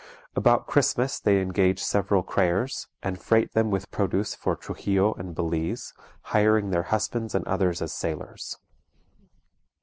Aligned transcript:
About 0.35 0.65
Christmas 0.65 1.19
they 1.19 1.39
engage 1.39 1.79
several 1.79 2.23
creers, 2.23 2.87
and 3.03 3.21
freight 3.21 3.53
them 3.53 3.69
with 3.69 3.91
produce 3.91 4.33
for 4.33 4.55
Truxillo 4.55 5.13
and 5.13 5.35
Belize, 5.35 5.93
hiring 6.33 6.71
their 6.71 6.81
husbands 6.89 7.35
and 7.35 7.45
others 7.47 7.83
as 7.83 7.93
sailors. 7.93 8.57